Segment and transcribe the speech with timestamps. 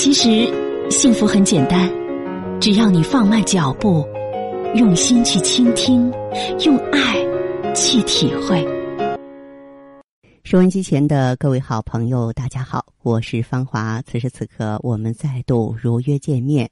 [0.00, 0.48] 其实，
[0.92, 1.90] 幸福很简单，
[2.60, 4.06] 只要你放慢脚步，
[4.76, 6.08] 用心去倾听，
[6.64, 7.16] 用爱
[7.74, 8.64] 去体会。
[10.44, 14.00] 收音机前的各位好朋友，大家好，我是芳华。
[14.02, 16.70] 此时此刻，我们再度如约见面。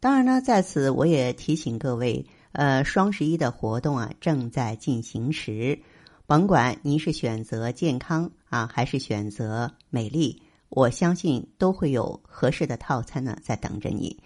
[0.00, 5.78] 当然呢，在此我也提醒各位，呃，双十一的活动啊正在进行时，
[6.26, 10.40] 甭管您是选择健康啊，还是选择美丽。
[10.78, 14.16] 我相信都会有合适的套餐呢，在等着你。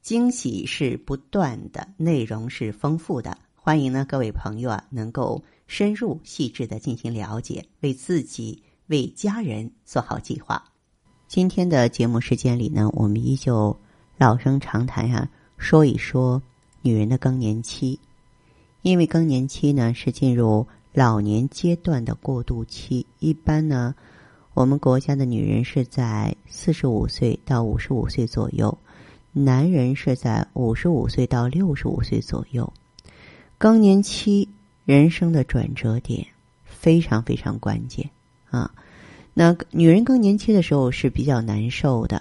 [0.00, 3.36] 惊喜是不断的，内容是丰富的。
[3.54, 10.64] 欢迎呢，各位朋友啊，能够深入细致的进行了解，为自己、为家人做好计划。
[11.26, 13.78] 今天的节目时间里呢，我们依旧
[14.16, 16.42] 老生常谈呀，说一说
[16.80, 18.00] 女人的更年期。
[18.80, 23.94] 因为更年期呢，是进入老年阶段的过渡期，一般呢。
[24.58, 28.76] 我们国家的女人是在四十五岁到五十五岁左右，
[29.30, 32.72] 男人是在五十五岁到六十五岁左右。
[33.56, 34.48] 更年期
[34.84, 36.26] 人生的转折点
[36.64, 38.10] 非常非常关键
[38.50, 38.74] 啊！
[39.32, 42.20] 那女人更年期的时候是比较难受的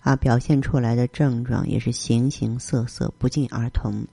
[0.00, 4.04] 啊，表现出来的症状也是形形色色，不尽而同。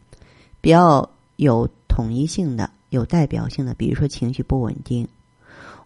[0.61, 5.07] 比较有统一性的、有代表性的，比如说情绪不稳定。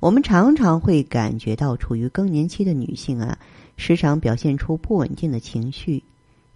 [0.03, 3.39] 我们常常会感觉到，处于更年期的女性啊，
[3.77, 6.03] 时常表现出不稳定的情绪，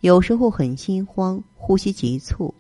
[0.02, 2.54] 有时候很心慌，呼吸急促。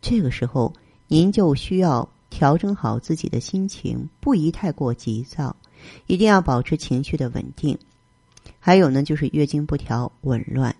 [0.00, 0.72] 这个时候，
[1.08, 5.56] 您就需要调整好自己的心情，不宜太过急躁，
[6.06, 7.76] 一定要保持情绪的稳定。
[8.60, 10.72] 还有呢，就是月经不调、紊乱。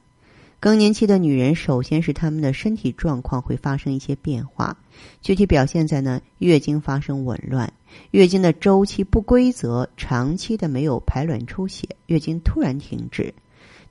[0.61, 4.77] 更年期的女人，首先是她们的身体状况会发生一些变化，
[5.23, 7.73] 具体表现在呢，月经发生紊乱，
[8.11, 13.33] 月经的周期不规则，长期的没有排卵出血，月经突然停止。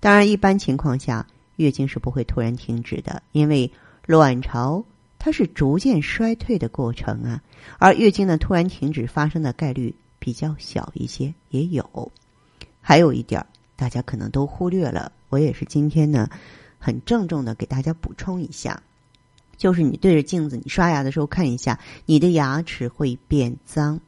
[0.02, 3.72] 当然，一般情况下，月经是不会突然停止的，因为
[4.06, 4.84] 卵巢
[5.18, 7.42] 它是逐渐衰退的过程啊，
[7.80, 12.12] 而月经呢突然停止发生的概率比较小一些，也有。
[12.82, 13.46] 还有一点
[13.78, 15.14] 大家可能都忽略了。
[15.30, 16.30] 我也是今天呢，
[16.80, 18.84] 很郑重的给大家补充一下，
[19.56, 24.02] 就是你对着镜子，你刷牙的时候看一下，你的牙齿会变脏。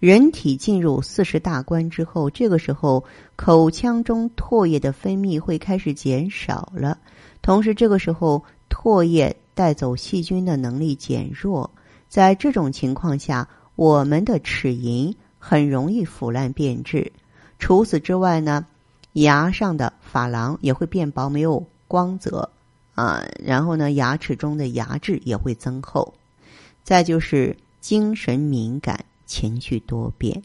[0.00, 3.04] 人体进入四十大关之后，这个时候
[3.36, 6.98] 口腔中唾液的分泌会开始减少了，
[7.42, 11.70] 同时这个时候唾液带走细菌的能力减弱，
[12.08, 17.12] 在这种情况下，我们的齿龈很容易腐烂变质。
[17.58, 18.66] 除此之外呢？
[19.14, 22.50] 牙上的珐琅也会变薄，没有光泽
[22.94, 23.24] 啊。
[23.42, 26.14] 然后呢，牙齿中的牙质也会增厚。
[26.84, 30.42] 再就是精神敏感，情绪多变。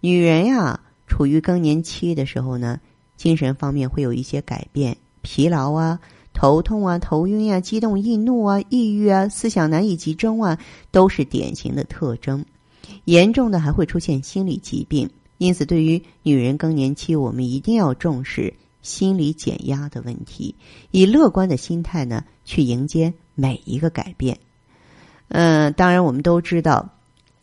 [0.00, 2.78] 女人呀，处于更年期的时候呢，
[3.16, 5.98] 精神方面会有一些改变，疲劳啊、
[6.32, 10.58] 头痛啊、头晕啊、激动易怒啊、抑郁啊、思想难以集中啊，
[10.92, 12.44] 都是典型的特征。
[13.04, 15.10] 严重的还会出现心理疾病。
[15.38, 20.54] 因此，对于女人更年期，我们一定要重视心理减压的问题，
[20.90, 24.38] 以乐观的心态呢去迎接每一个改变。
[25.28, 26.90] 嗯，当然，我们都知道，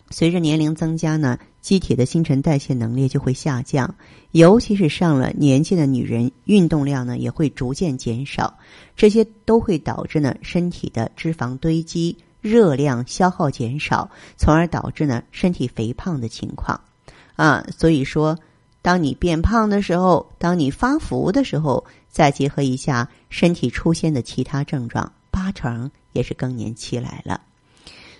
[0.09, 3.95] 随着年龄增加呢，机体的新陈代谢能力就会下降，
[4.31, 8.57] 尤其是上了年纪的女人，运动量呢也会逐渐减少，
[8.95, 16.81] 这些都会导致呢身体的脂肪堆积、热量消耗减少，从而导致呢身体肥胖的情况。
[17.35, 18.37] 啊，所以说，
[18.81, 27.41] 当你变胖的时候，当你发福的时候，再结合一下身体出现的其他症状，八成也是更年期来了。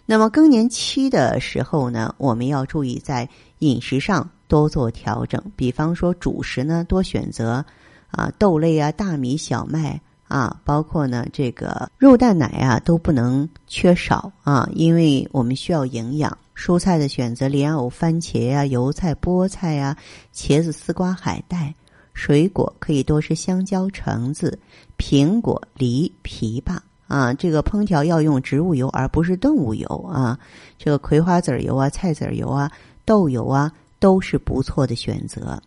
[0.06, 3.28] 那么更年期的时候呢，我们要注意在
[3.60, 7.66] 饮食上多做调整，比方说主食呢多选择
[8.12, 16.38] 啊豆类啊、大米、小麦啊，包括呢这个肉蛋奶啊都不能缺少啊，因为我们需要营养。
[16.56, 19.96] 蔬菜的选择：莲藕、番茄呀、油菜、菠菜呀、
[20.34, 21.76] 茄子、丝瓜、海带。
[22.14, 24.58] 水果可以多吃香蕉、橙子、
[24.98, 27.34] 苹果、梨、枇杷啊。
[27.34, 30.40] 这个烹调要用植物油，而不是动物油啊。
[30.78, 32.72] 这个葵花籽油啊、菜籽油啊、
[33.04, 33.70] 豆油啊，
[34.00, 35.62] 都是不错的选择。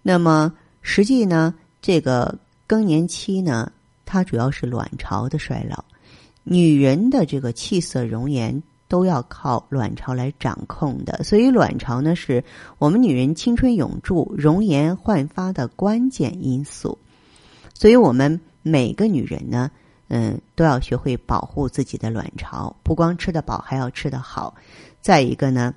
[0.00, 2.34] 那么，实际呢，这个
[2.66, 3.70] 更年期呢，
[4.06, 5.84] 它主要是卵巢的衰老，
[6.42, 8.62] 女人的这个气色、容颜。
[8.88, 12.44] 都要靠卵巢来掌控的，所以卵巢呢是
[12.78, 16.98] 我们女人青春永驻、容颜焕发的关键因素。
[17.74, 19.70] 所以我们每个女人呢，
[20.08, 24.54] 嗯，都要学会保护自己的卵巢，不光吃得饱，还要吃得好。
[25.00, 25.74] 再一个呢，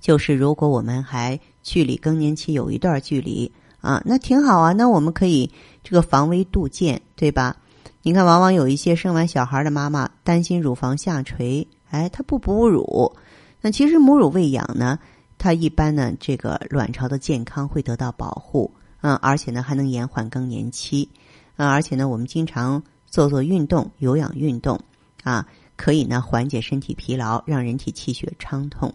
[0.00, 4.72] 就是如果我们还距离更年期有一段距离啊，那挺好啊。
[4.72, 5.50] 那我们可以
[5.84, 7.56] 这个防微杜渐，对吧？
[8.02, 13.16] 你看，往往有一些生完小孩的妈妈担心乳房下垂，哎，它不哺乳。
[13.60, 14.98] 那其实母乳喂养呢，
[15.36, 21.08] 它一般呢，这个卵巢的健康会得到保护，嗯，而且呢还能延缓更年期，
[21.56, 24.80] 啊，而且呢我们经常做做运动，有氧运动，
[25.24, 25.46] 啊，
[25.76, 28.94] 可以呢缓解身体疲劳，让人体气血畅通。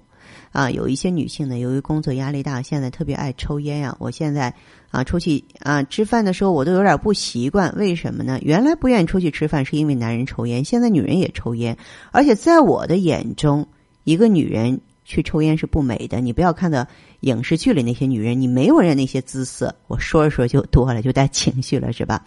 [0.51, 3.95] 啊，有一些女性呢，由于工作压力大，现在特别爱抽烟呀。
[3.99, 4.53] 我现在
[4.91, 7.73] 啊，出去啊吃饭的时候，我都有点不习惯。
[7.75, 8.39] 为什么呢？
[8.41, 11.77] 原来不愿意出去吃饭，是因为男人抽烟，现在女人也抽烟。
[12.11, 13.67] 而且在我的眼中，
[14.03, 16.21] 一个女人去抽烟是不美的。
[16.21, 16.87] 你不要看到
[17.21, 19.75] 影视剧里那些女人，你没有人那些姿色。
[19.87, 22.23] 我说着说就多了，就带情绪了，是吧？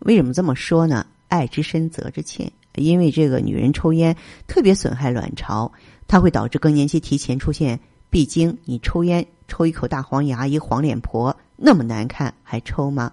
[0.00, 1.06] 为什么这么说呢？
[1.28, 2.50] 爱之深，责之切。
[2.74, 4.16] 因为这个女人抽烟
[4.46, 5.72] 特别损害卵巢。
[6.08, 7.80] 它会导致更年期提前出现
[8.10, 8.58] 闭经。
[8.66, 13.12] 你抽烟抽一口大黄牙，一黄脸婆那么难看，还抽吗？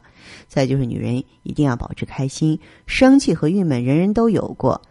[0.50, 4.82] 再就是女人一定要保持开心，生气和郁闷人人都有过，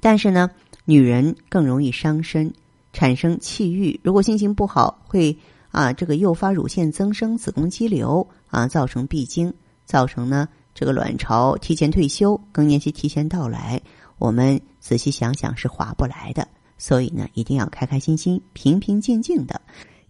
[0.00, 0.50] 但是呢，
[0.84, 2.52] 女人更容易伤身，
[2.92, 4.00] 产生气郁。
[4.02, 5.38] 如果心情不好，会
[5.70, 9.54] 啊这个诱发乳腺增生、子宫肌瘤啊，造成闭经，
[9.84, 10.48] 造成呢
[10.80, 13.78] 这个卵巢提前退休，更年期提前到来。
[14.16, 16.48] 我们仔细想想，是划不来的。
[16.78, 19.60] 所以呢，一定要开开心心、平平静静的。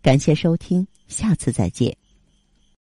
[0.00, 1.96] 感谢收听，下次再见。